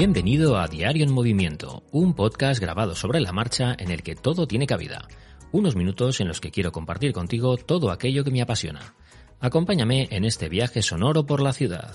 Bienvenido 0.00 0.56
a 0.56 0.66
Diario 0.66 1.04
en 1.04 1.12
Movimiento, 1.12 1.82
un 1.92 2.14
podcast 2.14 2.58
grabado 2.58 2.94
sobre 2.94 3.20
la 3.20 3.32
marcha 3.32 3.76
en 3.78 3.90
el 3.90 4.02
que 4.02 4.14
todo 4.14 4.46
tiene 4.46 4.66
cabida. 4.66 5.06
Unos 5.52 5.76
minutos 5.76 6.22
en 6.22 6.28
los 6.28 6.40
que 6.40 6.50
quiero 6.50 6.72
compartir 6.72 7.12
contigo 7.12 7.58
todo 7.58 7.90
aquello 7.90 8.24
que 8.24 8.30
me 8.30 8.40
apasiona. 8.40 8.94
Acompáñame 9.40 10.08
en 10.10 10.24
este 10.24 10.48
viaje 10.48 10.80
sonoro 10.80 11.26
por 11.26 11.42
la 11.42 11.52
ciudad. 11.52 11.94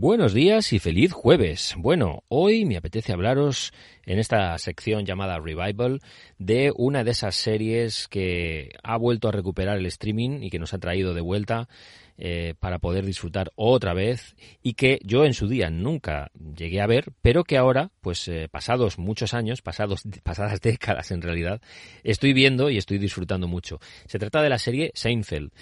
Buenos 0.00 0.32
días 0.32 0.72
y 0.72 0.78
feliz 0.78 1.12
jueves. 1.12 1.74
Bueno, 1.76 2.24
hoy 2.28 2.64
me 2.64 2.78
apetece 2.78 3.12
hablaros 3.12 3.70
en 4.06 4.18
esta 4.18 4.56
sección 4.56 5.04
llamada 5.04 5.38
Revival 5.38 6.00
de 6.38 6.72
una 6.74 7.04
de 7.04 7.10
esas 7.10 7.34
series 7.34 8.08
que 8.08 8.70
ha 8.82 8.96
vuelto 8.96 9.28
a 9.28 9.32
recuperar 9.32 9.76
el 9.76 9.84
streaming 9.84 10.40
y 10.40 10.48
que 10.48 10.58
nos 10.58 10.72
ha 10.72 10.78
traído 10.78 11.12
de 11.12 11.20
vuelta 11.20 11.68
eh, 12.16 12.54
para 12.58 12.78
poder 12.78 13.04
disfrutar 13.04 13.52
otra 13.56 13.92
vez 13.92 14.36
y 14.62 14.72
que 14.72 15.00
yo 15.04 15.26
en 15.26 15.34
su 15.34 15.48
día 15.48 15.68
nunca 15.68 16.30
llegué 16.56 16.80
a 16.80 16.86
ver, 16.86 17.12
pero 17.20 17.44
que 17.44 17.58
ahora, 17.58 17.90
pues 18.00 18.26
eh, 18.28 18.48
pasados 18.50 18.98
muchos 18.98 19.34
años, 19.34 19.60
pasados, 19.60 20.04
pasadas 20.22 20.62
décadas 20.62 21.10
en 21.10 21.20
realidad, 21.20 21.60
estoy 22.04 22.32
viendo 22.32 22.70
y 22.70 22.78
estoy 22.78 22.96
disfrutando 22.96 23.48
mucho. 23.48 23.80
Se 24.06 24.18
trata 24.18 24.40
de 24.40 24.48
la 24.48 24.58
serie 24.58 24.92
Seinfeld 24.94 25.52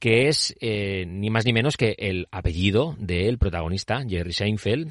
que 0.00 0.28
es 0.28 0.56
eh, 0.60 1.04
ni 1.06 1.30
más 1.30 1.44
ni 1.44 1.52
menos 1.52 1.76
que 1.76 1.94
el 1.98 2.26
apellido 2.32 2.96
del 2.98 3.38
protagonista, 3.38 4.02
Jerry 4.08 4.32
Seinfeld, 4.32 4.90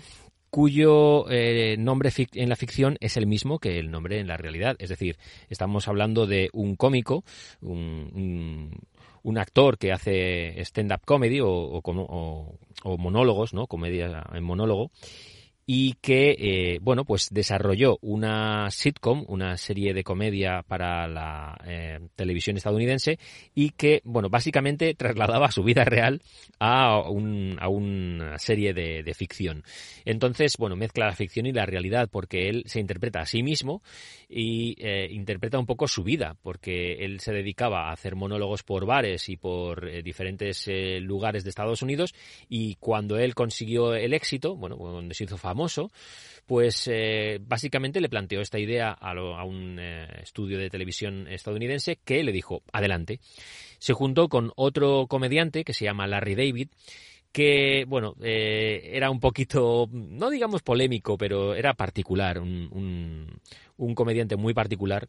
cuyo 0.51 1.29
eh, 1.29 1.75
nombre 1.77 2.11
en 2.33 2.49
la 2.49 2.55
ficción 2.55 2.95
es 3.01 3.17
el 3.17 3.27
mismo 3.27 3.59
que 3.59 3.79
el 3.79 3.91
nombre 3.91 4.19
en 4.19 4.27
la 4.27 4.37
realidad. 4.37 4.75
Es 4.79 4.89
decir, 4.89 5.17
estamos 5.49 5.87
hablando 5.87 6.27
de 6.27 6.49
un 6.53 6.75
cómico, 6.75 7.23
un, 7.61 8.71
actor 9.37 9.77
que 9.77 9.91
hace 9.91 10.59
stand-up 10.61 11.01
comedy 11.05 11.39
o, 11.39 11.49
o, 11.49 12.59
o, 12.83 12.97
monólogos, 12.97 13.53
¿no? 13.53 13.67
Comedia 13.67 14.23
en 14.33 14.43
monólogo 14.43 14.91
y 15.71 15.93
que, 16.01 16.31
eh, 16.31 16.79
bueno, 16.81 17.05
pues 17.05 17.27
desarrolló 17.29 17.99
una 18.01 18.71
sitcom, 18.71 19.23
una 19.27 19.55
serie 19.55 19.93
de 19.93 20.03
comedia 20.03 20.63
para 20.67 21.07
la 21.07 21.61
eh, 21.63 21.99
televisión 22.15 22.57
estadounidense 22.57 23.19
y 23.53 23.69
que, 23.69 24.01
bueno, 24.03 24.29
básicamente 24.31 24.95
trasladaba 24.95 25.51
su 25.51 25.61
vida 25.61 25.85
real 25.85 26.23
a, 26.57 27.07
un, 27.07 27.55
a 27.59 27.69
una 27.69 28.39
serie 28.39 28.73
de, 28.73 29.03
de, 29.03 29.13
ficción. 29.13 29.63
Entonces, 30.05 30.55
bueno, 30.57 30.75
mezcla 30.75 31.05
la 31.05 31.13
ficción 31.15 31.45
y 31.45 31.51
la 31.51 31.67
realidad 31.67 32.09
porque 32.11 32.49
él 32.49 32.63
se 32.65 32.79
interpreta 32.79 33.19
a 33.19 33.27
sí 33.27 33.43
mismo 33.43 33.83
y 34.27 34.75
eh, 34.79 35.07
interpreta 35.11 35.59
un 35.59 35.67
poco 35.67 35.87
su 35.87 36.03
vida 36.03 36.35
porque 36.41 36.93
él 37.05 37.19
se 37.19 37.31
dedicaba 37.31 37.89
a 37.89 37.91
hacer 37.91 38.15
monólogos 38.15 38.63
por 38.63 38.87
bares 38.87 39.29
y 39.29 39.37
por 39.37 40.01
diferentes 40.01 40.67
lugares 41.01 41.43
de 41.43 41.51
Estados 41.51 41.83
Unidos 41.83 42.15
y 42.49 42.73
cuando 42.79 43.19
él 43.19 43.35
consiguió 43.35 43.93
el 43.93 44.15
éxito, 44.15 44.55
bueno, 44.55 44.75
cuando 44.75 45.13
se 45.13 45.25
hizo 45.25 45.37
famoso, 45.37 45.58
pues 46.49 46.89
eh, 46.91 47.39
básicamente 47.45 48.01
le 48.01 48.09
planteó 48.09 48.41
esta 48.41 48.57
idea 48.57 48.91
a, 48.91 49.13
un 49.43 49.77
eh, 49.79 50.07
estudio 50.23 50.57
de 50.57 50.71
televisión 50.71 51.27
estadounidense 51.27 51.99
que 52.03 52.23
le 52.23 52.31
dijo, 52.31 52.63
adelante. 52.73 53.19
Se 53.77 53.93
juntó 53.93 54.29
con 54.29 54.51
otro 54.55 55.05
comediante 55.07 55.63
que 55.63 55.73
se 55.73 55.85
llama 55.85 56.07
Larry 56.07 56.33
David, 56.33 56.69
que, 57.31 57.85
bueno, 57.87 58.15
eh, 58.23 58.91
era 58.93 59.11
un 59.11 59.19
poquito, 59.19 59.87
no 59.91 60.31
digamos 60.31 60.63
polémico, 60.63 61.19
pero 61.19 61.53
era 61.53 61.75
particular, 61.75 62.39
un, 62.39 63.39
un 63.77 63.95
comediante 63.95 64.35
muy 64.35 64.55
particular 64.55 65.07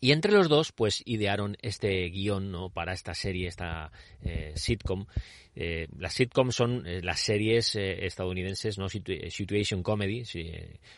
y 0.00 0.12
entre 0.12 0.32
los 0.32 0.48
dos, 0.48 0.72
pues 0.72 1.02
idearon 1.04 1.56
este 1.62 2.08
guion 2.08 2.50
¿no? 2.50 2.70
para 2.70 2.92
esta 2.92 3.14
serie, 3.14 3.48
esta 3.48 3.90
eh, 4.22 4.52
sitcom. 4.54 5.06
Eh, 5.54 5.88
las 5.98 6.12
sitcoms 6.12 6.54
son 6.54 6.86
eh, 6.86 7.00
las 7.02 7.20
series 7.20 7.76
estadounidenses, 7.76 8.78
¿no? 8.78 8.88
situation 8.88 9.82
comedy, 9.82 10.24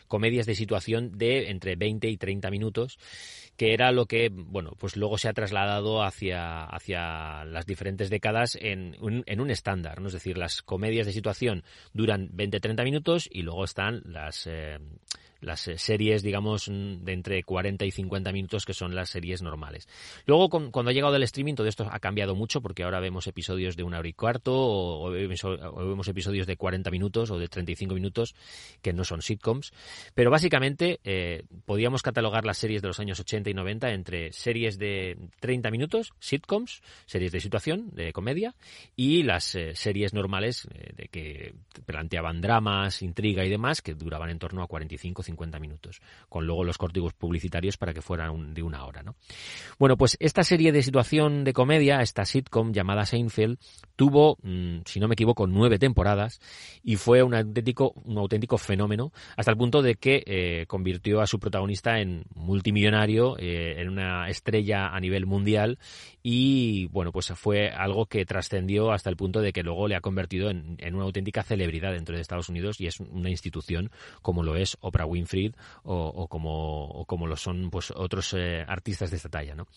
comedias 0.07 0.45
de 0.45 0.55
situación 0.55 1.17
de 1.17 1.49
entre 1.49 1.75
20 1.77 2.09
y 2.09 2.17
30 2.17 2.51
minutos, 2.51 2.99
que 3.55 3.73
era 3.73 3.91
lo 3.91 4.05
que, 4.05 4.29
bueno, 4.29 4.73
pues 4.77 4.97
luego 4.97 5.17
se 5.17 5.29
ha 5.29 5.33
trasladado 5.33 6.03
hacia, 6.03 6.65
hacia 6.65 7.45
las 7.45 7.65
diferentes 7.65 8.09
décadas 8.09 8.57
en 8.59 8.97
un, 8.99 9.23
en 9.27 9.39
un 9.39 9.49
estándar, 9.49 10.01
¿no? 10.01 10.07
Es 10.07 10.13
decir, 10.13 10.37
las 10.37 10.61
comedias 10.61 11.07
de 11.07 11.13
situación 11.13 11.63
duran 11.93 12.29
20-30 12.31 12.83
minutos 12.83 13.29
y 13.31 13.43
luego 13.43 13.63
están 13.63 14.01
las 14.05 14.47
las 15.41 15.67
eh, 15.67 15.77
series, 15.77 16.23
digamos, 16.23 16.69
mm, 16.69 17.03
de 17.03 17.13
entre 17.13 17.43
40 17.43 17.85
y 17.85 17.91
50 17.91 18.31
minutos, 18.31 18.65
que 18.65 18.73
son 18.73 18.95
las 18.95 19.09
series 19.09 19.41
normales. 19.41 19.87
Luego, 20.25 20.49
cuando 20.49 20.89
ha 20.89 20.93
llegado 20.93 21.15
el 21.15 21.23
streaming, 21.23 21.55
todo 21.55 21.67
esto 21.67 21.87
ha 21.89 21.99
cambiado 21.99 22.35
mucho, 22.35 22.61
porque 22.61 22.83
ahora 22.83 22.99
vemos 22.99 23.27
episodios 23.27 23.75
de 23.75 23.83
una 23.83 23.99
hora 23.99 24.07
y 24.07 24.13
cuarto, 24.13 24.53
o, 24.55 25.09
vemos, 25.11 26.07
episodios 26.07 26.47
de 26.47 26.57
40 26.57 26.91
minutos 26.91 27.31
o 27.31 27.39
de 27.39 27.47
35 27.47 27.93
minutos, 27.93 28.35
que 28.81 28.93
no 28.93 29.03
son 29.03 29.21
sitcoms. 29.21 29.71
Pero 30.13 30.31
básicamente, 30.31 30.99
eh, 31.03 31.43
podíamos 31.65 32.01
catalogar 32.01 32.45
las 32.45 32.57
series 32.57 32.81
de 32.81 32.87
los 32.87 32.99
años 32.99 33.19
80 33.19 33.49
y 33.49 33.53
90 33.53 33.91
entre 33.91 34.33
series 34.33 34.77
de 34.77 35.17
30 35.39 35.71
minutos, 35.71 36.13
sitcoms, 36.19 36.81
series 37.05 37.31
de 37.31 37.39
situación, 37.39 37.89
de 37.93 38.13
comedia, 38.13 38.55
y 38.95 39.23
las 39.23 39.55
eh, 39.55 39.75
series 39.75 40.13
normales 40.13 40.67
de 40.95 41.07
que 41.07 41.53
planteaban 41.85 42.41
dramas, 42.41 43.01
intriga 43.01 43.45
y 43.45 43.49
demás, 43.49 43.81
que 43.81 43.93
duraban 43.93 44.29
en 44.29 44.39
torno 44.39 44.63
a 44.63 44.67
45 44.67 45.23
50 45.29 45.59
minutos, 45.59 46.01
con 46.27 46.45
luego 46.45 46.63
los 46.63 46.77
córtigos 46.77 47.13
publicitarios 47.13 47.77
para 47.77 47.93
que 47.93 48.01
fueran 48.01 48.53
de 48.53 48.63
una 48.63 48.85
hora, 48.85 49.03
¿no? 49.03 49.15
Bueno, 49.77 49.97
pues 49.97 50.17
esta 50.19 50.43
serie 50.43 50.71
de 50.71 50.83
situación 50.83 51.43
de 51.43 51.53
comedia, 51.53 52.01
esta 52.01 52.25
sitcom 52.25 52.73
llamada 52.73 53.05
Seinfeld, 53.05 53.57
tuvo, 53.95 54.37
mm, 54.41 54.79
si 54.85 54.99
no 54.99 55.07
me 55.07 55.13
equivoco, 55.13 55.47
nueve 55.47 55.79
temporadas 55.79 56.39
y 56.83 56.95
fue 56.95 57.23
un 57.23 57.35
auténtico, 57.35 57.93
un 58.03 58.17
auténtico 58.17 58.57
fenómeno, 58.57 59.11
hasta 59.37 59.51
el 59.51 59.57
punto 59.57 59.81
de 59.81 59.95
que 59.95 60.23
eh, 60.25 60.65
convirtió 60.67 61.21
a 61.21 61.27
su 61.27 61.39
protagonista 61.39 61.99
en 61.99 62.23
multimillonario, 62.35 63.37
eh, 63.37 63.81
en 63.81 63.89
una 63.89 64.29
estrella 64.29 64.89
a 64.89 64.99
nivel 64.99 65.25
mundial 65.25 65.77
y, 66.23 66.87
bueno, 66.87 67.11
pues 67.11 67.31
fue 67.35 67.69
algo 67.69 68.05
que 68.05 68.25
trascendió 68.25 68.91
hasta 68.91 69.09
el 69.09 69.15
punto 69.15 69.41
de 69.41 69.53
que 69.53 69.63
luego 69.63 69.87
le 69.87 69.95
ha 69.95 70.01
convertido 70.01 70.49
en, 70.49 70.75
en 70.79 70.95
una 70.95 71.05
auténtica 71.05 71.43
celebridad 71.43 71.93
dentro 71.93 72.15
de 72.15 72.21
Estados 72.21 72.49
Unidos 72.49 72.79
y 72.81 72.87
es 72.87 72.99
una 72.99 73.29
institución 73.29 73.91
como 74.21 74.43
lo 74.43 74.55
es 74.55 74.77
Oprah 74.81 75.05
Winfrey 75.05 75.18
Winfried 75.19 75.53
o, 75.83 76.27
como, 76.27 77.05
como 77.07 77.27
lo 77.27 77.35
son 77.35 77.69
pues 77.69 77.91
otros 77.91 78.33
eh, 78.37 78.63
artistas 78.67 79.11
de 79.11 79.17
esta 79.17 79.29
talla. 79.29 79.55
¿no? 79.55 79.67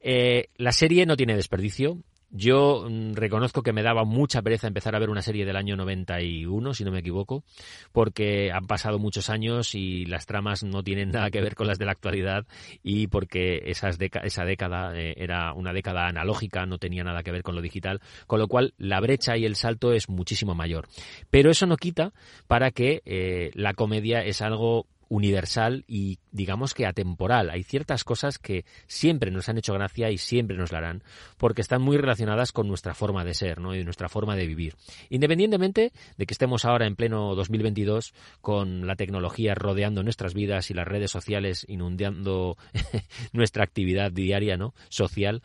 Eh, 0.00 0.50
la 0.56 0.72
serie 0.72 1.06
no 1.06 1.16
tiene 1.16 1.34
desperdicio. 1.34 1.98
Yo 2.30 2.86
mm, 2.88 3.14
reconozco 3.14 3.62
que 3.62 3.72
me 3.72 3.82
daba 3.82 4.04
mucha 4.04 4.42
pereza 4.42 4.66
empezar 4.66 4.94
a 4.96 4.98
ver 4.98 5.10
una 5.10 5.22
serie 5.22 5.44
del 5.44 5.56
año 5.56 5.76
91, 5.76 6.74
si 6.74 6.84
no 6.84 6.90
me 6.90 6.98
equivoco, 6.98 7.44
porque 7.92 8.50
han 8.52 8.66
pasado 8.66 8.98
muchos 8.98 9.30
años 9.30 9.74
y 9.74 10.04
las 10.06 10.26
tramas 10.26 10.64
no 10.64 10.82
tienen 10.82 11.12
nada 11.12 11.30
que 11.30 11.40
ver 11.40 11.54
con 11.54 11.66
las 11.66 11.78
de 11.78 11.84
la 11.84 11.92
actualidad 11.92 12.44
y 12.82 13.06
porque 13.06 13.62
esas 13.66 13.98
esa 14.22 14.44
década 14.44 14.98
eh, 14.98 15.14
era 15.16 15.52
una 15.52 15.72
década 15.72 16.08
analógica, 16.08 16.66
no 16.66 16.78
tenía 16.78 17.04
nada 17.04 17.22
que 17.22 17.32
ver 17.32 17.42
con 17.42 17.54
lo 17.54 17.62
digital, 17.62 18.00
con 18.26 18.40
lo 18.40 18.48
cual 18.48 18.74
la 18.76 19.00
brecha 19.00 19.36
y 19.36 19.44
el 19.44 19.56
salto 19.56 19.92
es 19.92 20.08
muchísimo 20.08 20.54
mayor. 20.54 20.88
Pero 21.30 21.50
eso 21.50 21.66
no 21.66 21.76
quita 21.76 22.12
para 22.48 22.72
que 22.72 23.02
eh, 23.04 23.50
la 23.54 23.74
comedia 23.74 24.24
es 24.24 24.42
algo 24.42 24.86
universal 25.08 25.84
y 25.86 26.18
digamos 26.32 26.74
que 26.74 26.86
atemporal. 26.86 27.50
Hay 27.50 27.62
ciertas 27.62 28.04
cosas 28.04 28.38
que 28.38 28.64
siempre 28.86 29.30
nos 29.30 29.48
han 29.48 29.58
hecho 29.58 29.74
gracia 29.74 30.10
y 30.10 30.18
siempre 30.18 30.56
nos 30.56 30.72
la 30.72 30.78
harán 30.78 31.02
porque 31.36 31.62
están 31.62 31.82
muy 31.82 31.96
relacionadas 31.96 32.52
con 32.52 32.68
nuestra 32.68 32.94
forma 32.94 33.24
de 33.24 33.34
ser 33.34 33.60
¿no? 33.60 33.74
y 33.74 33.84
nuestra 33.84 34.08
forma 34.08 34.36
de 34.36 34.46
vivir. 34.46 34.74
Independientemente 35.10 35.92
de 36.16 36.26
que 36.26 36.34
estemos 36.34 36.64
ahora 36.64 36.86
en 36.86 36.96
pleno 36.96 37.34
2022 37.34 38.14
con 38.40 38.86
la 38.86 38.96
tecnología 38.96 39.54
rodeando 39.54 40.02
nuestras 40.02 40.34
vidas 40.34 40.70
y 40.70 40.74
las 40.74 40.88
redes 40.88 41.10
sociales 41.10 41.64
inundando 41.68 42.56
nuestra 43.32 43.64
actividad 43.64 44.12
diaria 44.12 44.56
¿no? 44.56 44.74
social, 44.88 45.42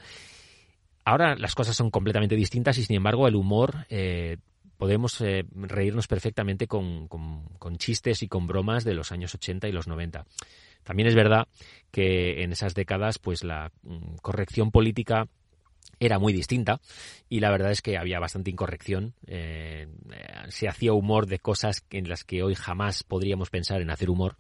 Ahora 1.04 1.36
las 1.36 1.56
cosas 1.56 1.76
son 1.76 1.90
completamente 1.90 2.36
distintas 2.36 2.78
y 2.78 2.84
sin 2.84 2.96
embargo 2.96 3.28
el 3.28 3.36
humor 3.36 3.88
eh, 3.90 4.38
podemos 4.82 5.22
eh, 5.22 5.46
reírnos 5.54 6.08
perfectamente 6.08 6.66
con, 6.66 7.08
con, 7.08 7.78
chistes 7.78 8.24
y 8.24 8.28
con 8.28 8.48
bromas 8.48 8.84
de 8.84 8.96
los 8.96 9.12
años 9.12 9.36
80 9.36 9.68
y 9.68 9.72
los 9.72 9.88
90. 9.88 10.26
También 10.84 11.08
es 11.08 11.14
verdad 11.14 11.48
que 11.92 12.42
en 12.42 12.52
esas 12.52 12.74
décadas, 12.74 13.20
pues 13.20 13.44
la 13.44 13.72
mm, 13.84 14.16
corrección 14.24 14.72
política 14.72 15.28
era 16.00 16.18
muy 16.18 16.34
distinta 16.34 16.82
y 17.30 17.42
la 17.42 17.52
verdad 17.52 17.70
es 17.70 17.84
que 17.84 17.96
había 17.96 18.20
bastante 18.20 18.50
incorrección. 18.50 19.14
Eh, 19.28 19.88
se 20.50 20.68
hacía 20.68 20.94
humor 20.94 21.28
de 21.28 21.38
cosas 21.38 21.86
en 21.92 22.10
las 22.10 22.24
que 22.24 22.42
hoy 22.42 22.56
jamás 22.56 23.04
podríamos 23.04 23.52
pensar 23.52 23.84
en 23.84 23.92
hacer 23.92 24.10
humor. 24.10 24.36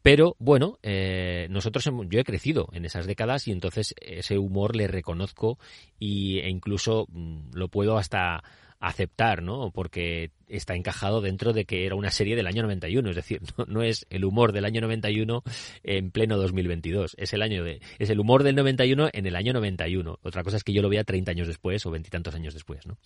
Pero 0.00 0.36
bueno, 0.38 0.78
eh, 0.84 1.48
nosotros 1.50 1.90
yo 2.08 2.20
he 2.20 2.24
crecido 2.24 2.68
en 2.72 2.84
esas 2.84 3.06
décadas 3.06 3.48
y 3.48 3.50
entonces 3.50 3.96
ese 4.00 4.38
humor 4.38 4.76
le 4.76 4.86
reconozco 4.86 5.58
y, 5.98 6.38
e 6.38 6.48
incluso 6.50 7.06
mm, 7.08 7.50
lo 7.54 7.66
puedo 7.66 7.98
hasta 7.98 8.44
aceptar, 8.82 9.42
¿no? 9.42 9.70
Porque 9.70 10.32
está 10.48 10.74
encajado 10.74 11.20
dentro 11.20 11.52
de 11.52 11.64
que 11.64 11.86
era 11.86 11.94
una 11.94 12.10
serie 12.10 12.36
del 12.36 12.48
año 12.48 12.62
91, 12.62 13.10
es 13.10 13.16
decir, 13.16 13.40
no, 13.68 13.82
es 13.82 14.06
el 14.10 14.24
humor 14.24 14.52
del 14.52 14.64
año 14.64 14.80
91 14.80 15.42
en 15.84 16.10
pleno 16.10 16.36
2022, 16.36 17.14
es 17.16 17.32
el 17.32 17.42
año 17.42 17.62
de 17.62 17.80
es 17.98 18.10
el 18.10 18.18
humor 18.20 18.42
del 18.42 18.56
91 18.56 19.10
en 19.12 19.26
el 19.26 19.36
año 19.36 19.52
91. 19.52 20.18
Otra 20.22 20.42
cosa 20.42 20.56
es 20.56 20.64
que 20.64 20.72
yo 20.72 20.82
lo 20.82 20.88
vea 20.88 21.04
30 21.04 21.30
años 21.30 21.46
después 21.46 21.86
o 21.86 21.90
veintitantos 21.90 22.34
años 22.34 22.54
después, 22.54 22.84
¿no? 22.86 22.98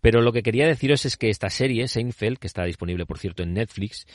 Pero 0.00 0.20
lo 0.20 0.32
que 0.32 0.42
quería 0.42 0.66
deciros 0.66 1.06
es 1.06 1.16
que 1.16 1.30
esta 1.30 1.48
serie 1.48 1.88
Seinfeld, 1.88 2.38
que 2.38 2.46
está 2.46 2.64
disponible 2.64 3.06
por 3.06 3.18
cierto 3.18 3.42
en 3.42 3.54
Netflix, 3.54 4.06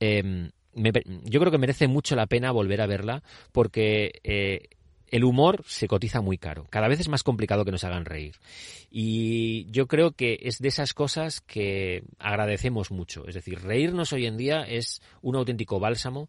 eh, 0.00 0.50
yo 0.74 1.40
creo 1.40 1.50
que 1.50 1.58
merece 1.58 1.88
mucho 1.88 2.16
la 2.16 2.26
pena 2.26 2.50
volver 2.50 2.80
a 2.80 2.86
verla 2.86 3.22
porque 3.52 4.20
eh, 4.22 4.68
el 5.10 5.24
humor 5.24 5.64
se 5.66 5.88
cotiza 5.88 6.20
muy 6.20 6.38
caro. 6.38 6.66
Cada 6.70 6.88
vez 6.88 7.00
es 7.00 7.08
más 7.08 7.22
complicado 7.22 7.64
que 7.64 7.70
nos 7.70 7.84
hagan 7.84 8.04
reír. 8.04 8.36
Y 8.90 9.70
yo 9.70 9.86
creo 9.86 10.12
que 10.12 10.38
es 10.42 10.58
de 10.58 10.68
esas 10.68 10.94
cosas 10.94 11.40
que 11.40 12.02
agradecemos 12.18 12.90
mucho. 12.90 13.26
Es 13.26 13.34
decir, 13.34 13.60
reírnos 13.60 14.12
hoy 14.12 14.26
en 14.26 14.36
día 14.36 14.62
es 14.62 15.02
un 15.22 15.36
auténtico 15.36 15.80
bálsamo. 15.80 16.28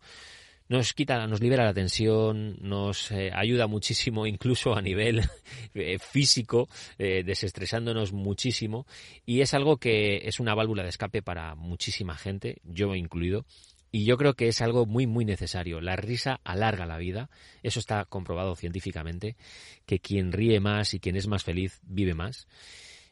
Nos 0.67 0.93
quita, 0.93 1.25
nos 1.25 1.41
libera 1.41 1.65
la 1.65 1.73
tensión, 1.73 2.57
nos 2.61 3.11
eh, 3.11 3.31
ayuda 3.33 3.65
muchísimo, 3.65 4.27
incluso 4.27 4.75
a 4.75 4.81
nivel 4.81 5.23
eh, 5.73 5.97
físico, 5.97 6.69
desestresándonos 6.97 8.13
muchísimo. 8.13 8.85
Y 9.25 9.41
es 9.41 9.55
algo 9.55 9.77
que 9.77 10.21
es 10.25 10.39
una 10.39 10.53
válvula 10.53 10.83
de 10.83 10.89
escape 10.89 11.23
para 11.23 11.55
muchísima 11.55 12.15
gente, 12.15 12.61
yo 12.63 12.93
incluido. 12.93 13.45
Y 13.91 14.05
yo 14.05 14.17
creo 14.17 14.35
que 14.35 14.47
es 14.47 14.61
algo 14.61 14.85
muy, 14.85 15.07
muy 15.07 15.25
necesario. 15.25 15.81
La 15.81 15.95
risa 15.95 16.39
alarga 16.43 16.85
la 16.85 16.97
vida. 16.97 17.29
Eso 17.63 17.79
está 17.79 18.05
comprobado 18.05 18.55
científicamente, 18.55 19.35
que 19.85 19.99
quien 19.99 20.31
ríe 20.31 20.59
más 20.59 20.93
y 20.93 20.99
quien 20.99 21.15
es 21.15 21.27
más 21.27 21.43
feliz 21.43 21.79
vive 21.83 22.13
más. 22.13 22.47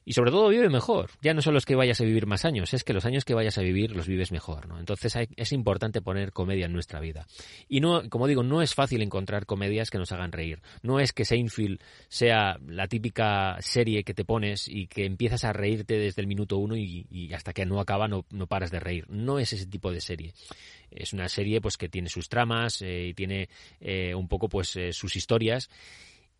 Y 0.07 0.13
sobre 0.13 0.31
todo 0.31 0.47
vive 0.47 0.69
mejor. 0.69 1.09
Ya 1.21 1.33
no 1.33 1.41
son 1.41 1.53
los 1.53 1.65
que 1.65 1.75
vayas 1.75 1.99
a 1.99 2.05
vivir 2.05 2.27
más 2.27 2.45
años, 2.45 2.73
es 2.73 2.85
que 2.85 2.93
los 2.93 3.03
años 3.03 3.25
que 3.25 3.33
vayas 3.33 3.57
a 3.57 3.61
vivir 3.61 3.93
los 3.93 4.07
vives 4.07 4.31
mejor, 4.31 4.65
¿no? 4.69 4.79
Entonces 4.79 5.13
es 5.35 5.51
importante 5.51 6.01
poner 6.01 6.31
comedia 6.31 6.65
en 6.65 6.71
nuestra 6.71 7.01
vida. 7.01 7.27
Y 7.67 7.81
no, 7.81 8.09
como 8.09 8.25
digo, 8.25 8.41
no 8.41 8.61
es 8.61 8.73
fácil 8.73 9.01
encontrar 9.01 9.45
comedias 9.45 9.91
que 9.91 9.97
nos 9.97 10.13
hagan 10.13 10.31
reír. 10.31 10.61
No 10.81 11.01
es 11.01 11.11
que 11.11 11.25
Seinfeld 11.25 11.81
sea 12.07 12.57
la 12.65 12.87
típica 12.87 13.57
serie 13.59 14.05
que 14.05 14.13
te 14.13 14.23
pones 14.23 14.69
y 14.69 14.87
que 14.87 15.03
empiezas 15.03 15.43
a 15.43 15.51
reírte 15.51 15.97
desde 15.97 16.21
el 16.21 16.27
minuto 16.27 16.55
uno 16.55 16.77
y, 16.77 17.33
hasta 17.33 17.51
que 17.51 17.65
no 17.65 17.81
acaba 17.81 18.07
no, 18.07 18.23
no, 18.29 18.47
paras 18.47 18.71
de 18.71 18.79
reír. 18.79 19.09
No 19.09 19.39
es 19.39 19.51
ese 19.51 19.65
tipo 19.65 19.91
de 19.91 19.99
serie. 19.99 20.33
Es 20.89 21.11
una 21.11 21.27
serie 21.27 21.59
pues 21.59 21.75
que 21.75 21.89
tiene 21.89 22.07
sus 22.07 22.29
tramas 22.29 22.81
eh, 22.81 23.07
y 23.07 23.13
tiene 23.13 23.49
eh, 23.81 24.15
un 24.15 24.29
poco 24.29 24.47
pues 24.47 24.73
eh, 24.77 24.93
sus 24.93 25.17
historias 25.17 25.69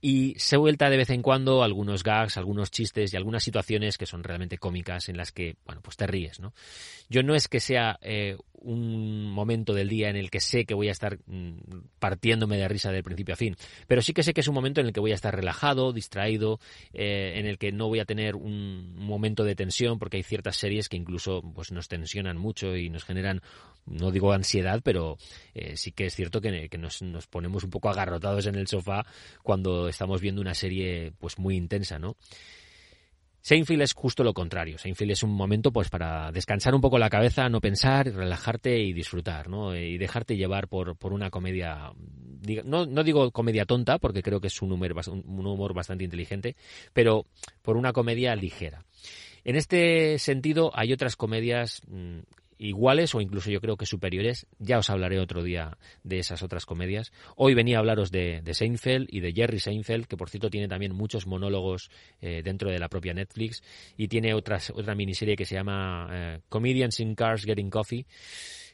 y 0.01 0.35
se 0.37 0.57
vuelta 0.57 0.89
de 0.89 0.97
vez 0.97 1.09
en 1.09 1.21
cuando 1.21 1.63
algunos 1.63 2.03
gags, 2.03 2.37
algunos 2.37 2.71
chistes 2.71 3.13
y 3.13 3.17
algunas 3.17 3.43
situaciones 3.43 3.97
que 3.97 4.05
son 4.05 4.23
realmente 4.23 4.57
cómicas 4.57 5.09
en 5.09 5.17
las 5.17 5.31
que, 5.31 5.55
bueno, 5.65 5.81
pues 5.81 5.97
te 5.97 6.05
ríes, 6.05 6.39
¿no? 6.39 6.53
Yo 7.09 7.23
no 7.23 7.35
es 7.35 7.47
que 7.47 7.59
sea 7.59 7.97
eh, 8.01 8.37
un 8.53 9.31
momento 9.31 9.73
del 9.73 9.87
día 9.87 10.09
en 10.09 10.15
el 10.15 10.29
que 10.29 10.39
sé 10.39 10.65
que 10.65 10.73
voy 10.73 10.89
a 10.89 10.91
estar 10.91 11.17
mm, 11.25 11.57
partiéndome 11.99 12.57
de 12.57 12.67
risa 12.67 12.91
del 12.91 13.03
principio 13.03 13.33
a 13.33 13.37
fin, 13.37 13.55
pero 13.87 14.01
sí 14.01 14.13
que 14.13 14.23
sé 14.23 14.33
que 14.33 14.41
es 14.41 14.47
un 14.47 14.55
momento 14.55 14.81
en 14.81 14.87
el 14.87 14.93
que 14.93 14.99
voy 14.99 15.11
a 15.11 15.15
estar 15.15 15.35
relajado, 15.35 15.93
distraído, 15.93 16.59
eh, 16.93 17.33
en 17.35 17.45
el 17.45 17.57
que 17.57 17.71
no 17.71 17.87
voy 17.87 17.99
a 17.99 18.05
tener 18.05 18.35
un 18.35 18.95
momento 18.95 19.43
de 19.43 19.55
tensión, 19.55 19.99
porque 19.99 20.17
hay 20.17 20.23
ciertas 20.23 20.57
series 20.57 20.89
que 20.89 20.97
incluso 20.97 21.41
pues 21.55 21.71
nos 21.71 21.87
tensionan 21.87 22.37
mucho 22.37 22.75
y 22.75 22.89
nos 22.89 23.03
generan, 23.03 23.41
no 23.85 24.11
digo 24.11 24.33
ansiedad, 24.33 24.81
pero 24.83 25.17
eh, 25.53 25.77
sí 25.77 25.91
que 25.91 26.07
es 26.07 26.15
cierto 26.15 26.41
que, 26.41 26.69
nos, 26.77 27.01
nos 27.01 27.27
ponemos 27.27 27.63
un 27.63 27.69
poco 27.69 27.89
agarrotados 27.89 28.47
en 28.47 28.55
el 28.55 28.67
sofá 28.67 29.05
cuando 29.43 29.86
estamos 29.89 30.21
viendo 30.21 30.41
una 30.41 30.53
serie 30.53 31.13
pues 31.19 31.37
muy 31.39 31.55
intensa, 31.55 31.99
¿no? 31.99 32.15
Seinfeld 33.47 33.81
es 33.81 33.93
justo 33.93 34.25
lo 34.25 34.33
contrario. 34.33 34.77
Seinfeld 34.77 35.11
es 35.11 35.23
un 35.23 35.31
momento 35.31 35.71
pues 35.71 35.89
para 35.89 36.33
descansar 36.33 36.75
un 36.75 36.81
poco 36.81 36.99
la 36.99 37.09
cabeza, 37.09 37.47
no 37.47 37.61
pensar, 37.61 38.05
relajarte 38.13 38.77
y 38.77 38.91
disfrutar, 38.91 39.47
¿no? 39.47 39.73
Y 39.73 39.97
dejarte 39.97 40.35
llevar 40.35 40.67
por, 40.67 40.97
por 40.97 41.13
una 41.13 41.29
comedia, 41.29 41.93
no, 42.65 42.85
no, 42.85 43.03
digo 43.05 43.31
comedia 43.31 43.65
tonta, 43.65 43.99
porque 43.99 44.21
creo 44.21 44.41
que 44.41 44.47
es 44.47 44.61
un 44.61 44.73
humor, 44.73 44.93
un 45.07 45.47
humor 45.47 45.73
bastante 45.73 46.03
inteligente, 46.03 46.57
pero 46.91 47.25
por 47.61 47.77
una 47.77 47.93
comedia 47.93 48.35
ligera. 48.35 48.83
En 49.45 49.55
este 49.55 50.19
sentido, 50.19 50.71
hay 50.73 50.91
otras 50.91 51.15
comedias 51.15 51.81
mm, 51.87 52.19
iguales 52.57 53.13
o 53.15 53.21
incluso 53.21 53.49
yo 53.49 53.61
creo 53.61 53.77
que 53.77 53.85
superiores. 53.85 54.47
Ya 54.59 54.77
os 54.77 54.89
hablaré 54.89 55.19
otro 55.19 55.43
día 55.43 55.77
de 56.03 56.19
esas 56.19 56.43
otras 56.43 56.65
comedias. 56.65 57.11
Hoy 57.35 57.53
venía 57.53 57.77
a 57.77 57.79
hablaros 57.79 58.11
de, 58.11 58.41
Seinfeld 58.51 59.07
y 59.09 59.19
de 59.19 59.33
Jerry 59.33 59.59
Seinfeld, 59.59 60.05
que 60.05 60.17
por 60.17 60.29
cierto 60.29 60.49
tiene 60.49 60.67
también 60.67 60.93
muchos 60.95 61.27
monólogos 61.27 61.89
eh, 62.21 62.41
dentro 62.43 62.69
de 62.69 62.79
la 62.79 62.89
propia 62.89 63.13
Netflix 63.13 63.63
y 63.97 64.07
tiene 64.07 64.33
otras, 64.33 64.71
otra 64.71 64.95
miniserie 64.95 65.35
que 65.35 65.45
se 65.45 65.55
llama 65.55 66.09
eh, 66.11 66.39
Comedians 66.49 66.99
in 66.99 67.15
Cars 67.15 67.43
Getting 67.43 67.69
Coffee 67.69 68.05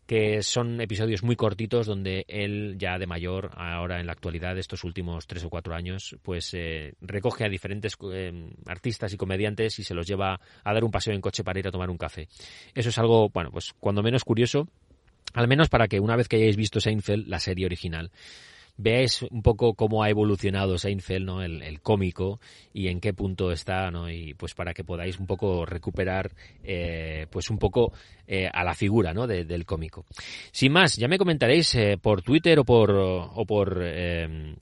que 0.05 0.43
son 0.43 0.81
episodios 0.81 1.23
muy 1.23 1.35
cortitos 1.35 1.87
donde 1.87 2.25
él 2.27 2.75
ya 2.77 2.97
de 2.97 3.07
mayor, 3.07 3.51
ahora 3.55 3.99
en 3.99 4.05
la 4.05 4.11
actualidad, 4.11 4.57
estos 4.57 4.83
últimos 4.83 5.27
tres 5.27 5.43
o 5.45 5.49
cuatro 5.49 5.75
años, 5.75 6.17
pues 6.21 6.53
eh, 6.53 6.93
recoge 7.01 7.45
a 7.45 7.49
diferentes 7.49 7.95
eh, 8.11 8.51
artistas 8.65 9.13
y 9.13 9.17
comediantes 9.17 9.79
y 9.79 9.83
se 9.83 9.93
los 9.93 10.05
lleva 10.05 10.39
a 10.63 10.73
dar 10.73 10.83
un 10.83 10.91
paseo 10.91 11.13
en 11.13 11.21
coche 11.21 11.43
para 11.43 11.59
ir 11.59 11.67
a 11.67 11.71
tomar 11.71 11.89
un 11.89 11.97
café. 11.97 12.27
Eso 12.73 12.89
es 12.89 12.97
algo, 12.97 13.29
bueno, 13.29 13.49
pues 13.51 13.73
cuando 13.79 14.03
menos 14.03 14.23
curioso, 14.23 14.67
al 15.33 15.47
menos 15.47 15.69
para 15.69 15.87
que 15.87 15.99
una 15.99 16.15
vez 16.15 16.27
que 16.27 16.35
hayáis 16.35 16.57
visto 16.57 16.79
Seinfeld, 16.79 17.27
la 17.27 17.39
serie 17.39 17.65
original, 17.65 18.11
veáis 18.77 19.21
un 19.21 19.41
poco 19.41 19.75
cómo 19.75 20.03
ha 20.03 20.09
evolucionado 20.09 20.77
Seinfeld, 20.77 21.25
¿no? 21.25 21.43
El, 21.43 21.81
cómico 21.81 22.39
y 22.73 22.87
en 22.87 22.99
qué 22.99 23.13
punto 23.13 23.51
está, 23.51 23.91
¿no? 23.91 24.09
Y 24.09 24.33
pues 24.33 24.53
para 24.53 24.73
que 24.73 24.83
podáis 24.83 25.19
un 25.19 25.27
poco 25.27 25.65
recuperar, 25.65 26.31
eh, 26.63 27.27
pues 27.29 27.49
un 27.49 27.57
poco 27.57 27.93
eh, 28.25 28.49
a 28.51 28.63
la 28.63 28.73
figura, 28.73 29.13
¿no? 29.13 29.27
del 29.27 29.65
cómico. 29.65 30.05
Sin 30.51 30.71
más, 30.71 30.95
ya 30.95 31.07
me 31.07 31.17
comentaréis 31.17 31.75
eh, 31.75 31.97
por 32.01 32.21
Twitter 32.21 32.59
o 32.59 32.63
por, 32.63 32.91
o 32.91 33.45
por 33.45 33.83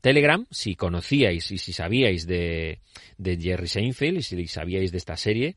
Telegram 0.02 0.46
si 0.50 0.76
conocíais 0.76 1.52
y 1.52 1.58
si 1.58 1.74
sabíais 1.74 2.26
de, 2.26 2.80
de 3.18 3.38
Jerry 3.38 3.68
Seinfeld 3.68 4.18
y 4.18 4.22
si 4.24 4.48
sabíais 4.48 4.92
de 4.92 4.98
esta 4.98 5.16
serie. 5.16 5.56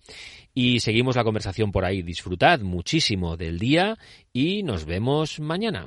Y 0.54 0.80
seguimos 0.80 1.16
la 1.16 1.24
conversación 1.24 1.72
por 1.72 1.84
ahí. 1.84 2.02
Disfrutad 2.02 2.60
muchísimo 2.60 3.36
del 3.36 3.58
día 3.58 3.96
y 4.32 4.62
nos 4.62 4.84
vemos 4.84 5.40
mañana. 5.40 5.86